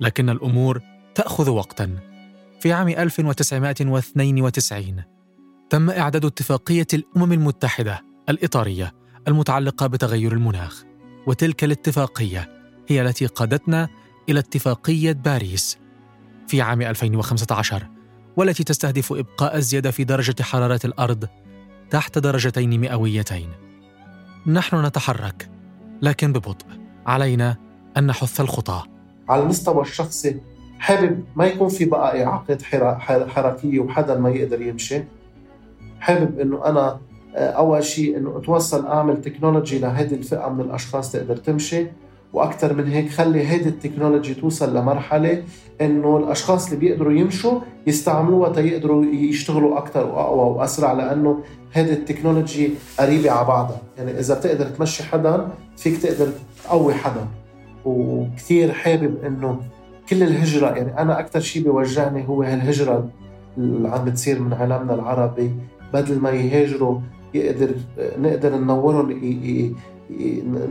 لكن 0.00 0.30
الأمور 0.30 0.80
تأخذ 1.14 1.50
وقتا. 1.50 1.98
في 2.60 2.72
عام 2.72 2.88
1992 2.88 5.02
تم 5.70 5.90
إعداد 5.90 6.24
اتفاقية 6.24 6.86
الأمم 6.94 7.32
المتحدة 7.32 8.00
الإطارية 8.28 8.92
المتعلقة 9.28 9.86
بتغير 9.86 10.32
المناخ 10.32 10.84
وتلك 11.26 11.64
الاتفاقية 11.64 12.48
هي 12.88 13.02
التي 13.02 13.26
قادتنا 13.26 13.88
إلى 14.28 14.38
اتفاقية 14.38 15.12
باريس. 15.12 15.78
في 16.48 16.62
عام 16.62 16.82
2015 16.82 17.88
والتي 18.36 18.64
تستهدف 18.64 19.12
إبقاء 19.12 19.56
الزيادة 19.56 19.90
في 19.90 20.04
درجة 20.04 20.42
حرارة 20.42 20.80
الأرض 20.84 21.28
تحت 21.90 22.18
درجتين 22.18 22.80
مئويتين. 22.80 23.48
نحن 24.46 24.84
نتحرك 24.86 25.48
لكن 26.02 26.32
ببطء. 26.32 26.66
علينا 27.06 27.56
أن 27.96 28.06
نحث 28.06 28.40
الخطى. 28.40 28.82
على 29.28 29.42
المستوى 29.42 29.82
الشخصي 29.82 30.40
حابب 30.78 31.24
ما 31.36 31.46
يكون 31.46 31.68
في 31.68 31.84
بقى 31.84 32.24
اعاقات 32.24 32.62
حركيه 33.28 33.80
وحدا 33.80 34.18
ما 34.18 34.30
يقدر 34.30 34.62
يمشي. 34.62 35.04
حابب 36.00 36.40
إنه 36.40 36.64
أنا 36.64 37.00
آه، 37.36 37.50
أول 37.50 37.84
شيء 37.84 38.16
إنه 38.16 38.38
أتوصل 38.38 38.86
أعمل 38.86 39.20
تكنولوجي 39.20 39.78
لهذه 39.78 40.14
الفئة 40.14 40.48
من 40.48 40.60
الأشخاص 40.60 41.12
تقدر 41.12 41.36
تمشي. 41.36 41.86
وأكثر 42.32 42.74
من 42.74 42.86
هيك 42.86 43.10
خلي 43.10 43.48
هيدي 43.48 43.68
التكنولوجي 43.68 44.34
توصل 44.34 44.76
لمرحلة 44.76 45.42
إنه 45.80 46.16
الأشخاص 46.16 46.66
اللي 46.66 46.80
بيقدروا 46.80 47.12
يمشوا 47.12 47.60
يستعملوها 47.86 48.52
تيقدروا 48.52 49.04
يشتغلوا 49.04 49.78
أكثر 49.78 50.06
وأقوى 50.06 50.56
وأسرع 50.56 50.92
لأنه 50.92 51.40
هيدي 51.72 51.92
التكنولوجي 51.92 52.70
قريبة 52.98 53.30
على 53.30 53.46
بعضها. 53.46 53.80
يعني 53.98 54.18
إذا 54.18 54.38
بتقدر 54.38 54.66
تمشي 54.66 55.02
حدا 55.02 55.48
فيك 55.76 55.98
تقدر 55.98 56.32
تقوي 56.64 56.94
حدا. 56.94 57.26
وكثير 57.84 58.72
حابب 58.72 59.24
إنه 59.26 59.60
كل 60.08 60.22
الهجرة 60.22 60.66
يعني 60.66 60.98
أنا 60.98 61.20
أكثر 61.20 61.40
شيء 61.40 61.62
بيوجعني 61.62 62.28
هو 62.28 62.42
هالهجرة 62.42 63.08
اللي 63.58 63.88
عم 63.88 64.04
بتصير 64.04 64.40
من 64.40 64.52
عالمنا 64.52 64.94
العربي. 64.94 65.50
بدل 65.94 66.18
ما 66.18 66.30
يهاجروا 66.30 66.98
يقدر 67.34 67.70
نقدر 68.18 68.56
ننورهم 68.56 69.10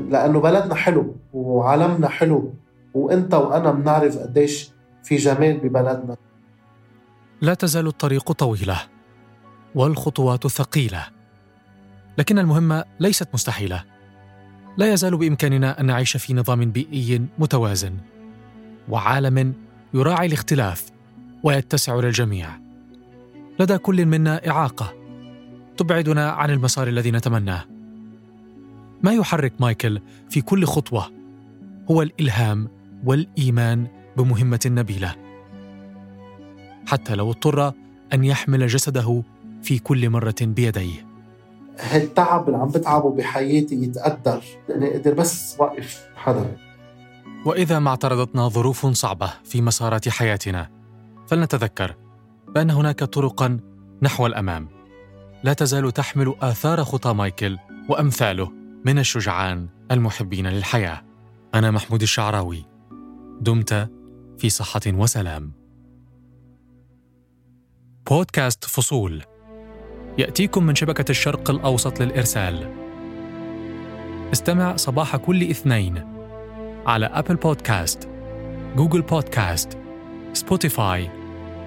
لأنه 0.09 0.39
بلدنا 0.39 0.75
حلو 0.75 1.15
وعالمنا 1.33 2.07
حلو 2.07 2.53
وإنت 2.93 3.33
وأنا 3.33 3.71
بنعرف 3.71 4.17
قديش 4.17 4.71
في 5.03 5.15
جمال 5.15 5.57
ببلدنا. 5.57 6.17
لا 7.41 7.53
تزال 7.53 7.87
الطريق 7.87 8.31
طويلة 8.31 8.81
والخطوات 9.75 10.47
ثقيلة 10.47 11.07
لكن 12.17 12.39
المهمه 12.39 12.83
ليست 12.99 13.27
مستحيلة. 13.33 13.83
لا 14.77 14.93
يزال 14.93 15.17
بإمكاننا 15.17 15.79
أن 15.79 15.85
نعيش 15.85 16.17
في 16.17 16.33
نظام 16.33 16.71
بيئي 16.71 17.21
متوازن 17.39 17.97
وعالم 18.89 19.53
يراعي 19.93 20.27
الاختلاف 20.27 20.91
ويتسع 21.43 21.95
للجميع. 21.95 22.49
لدى 23.59 23.77
كل 23.77 24.05
منا 24.05 24.49
إعاقة 24.49 24.93
تبعدنا 25.77 26.29
عن 26.29 26.49
المسار 26.49 26.87
الذي 26.87 27.11
نتمناه. 27.11 27.70
ما 29.03 29.13
يحرك 29.13 29.53
مايكل 29.59 30.01
في 30.29 30.41
كل 30.41 30.65
خطوة. 30.65 31.11
هو 31.91 32.01
الإلهام 32.01 32.69
والإيمان 33.05 33.87
بمهمة 34.17 34.59
نبيلة. 34.65 35.15
حتى 36.87 37.15
لو 37.15 37.29
اضطر 37.29 37.73
أن 38.13 38.23
يحمل 38.23 38.67
جسده 38.67 39.23
في 39.63 39.79
كل 39.79 40.09
مرة 40.09 40.35
بيديه. 40.41 41.05
هالتعب 41.79 42.47
اللي 42.47 42.57
عم 42.57 42.69
بتعبه 42.69 43.11
بحياتي 43.11 43.75
يتقدر. 43.75 44.43
لاني 44.69 44.89
قدر 44.89 45.13
بس 45.13 45.55
وقف 45.59 46.05
حدا. 46.15 46.57
وإذا 47.45 47.79
ما 47.79 47.89
اعترضتنا 47.89 48.47
ظروف 48.47 48.85
صعبة 48.85 49.33
في 49.43 49.61
مسارات 49.61 50.09
حياتنا 50.09 50.69
فلنتذكر 51.27 51.95
بأن 52.47 52.71
هناك 52.71 53.03
طرقا 53.03 53.59
نحو 54.01 54.25
الأمام. 54.25 54.67
لا 55.43 55.53
تزال 55.53 55.91
تحمل 55.91 56.35
آثار 56.41 56.83
خطى 56.83 57.13
مايكل 57.13 57.57
وأمثاله. 57.89 58.60
من 58.85 58.99
الشجعان 58.99 59.69
المحبين 59.91 60.47
للحياة. 60.47 61.01
أنا 61.55 61.71
محمود 61.71 62.01
الشعراوي. 62.01 62.65
دمت 63.41 63.89
في 64.37 64.49
صحة 64.49 64.81
وسلام. 64.87 65.53
بودكاست 68.09 68.65
فصول. 68.65 69.23
يأتيكم 70.17 70.63
من 70.65 70.75
شبكة 70.75 71.11
الشرق 71.11 71.49
الأوسط 71.49 72.01
للإرسال. 72.01 72.73
استمع 74.33 74.75
صباح 74.75 75.15
كل 75.15 75.49
اثنين 75.49 76.03
على 76.85 77.05
Apple 77.05 77.35
Podcast 77.35 78.09
Google 78.75 79.01
Podcast 79.01 79.77
Spotify 80.33 81.09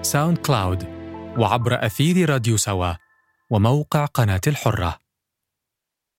SoundCloud 0.01 0.83
وعبر 1.37 1.85
أثير 1.85 2.29
راديو 2.29 2.57
سوا 2.57 2.93
وموقع 3.49 4.05
قناة 4.05 4.41
الحرة. 4.47 5.04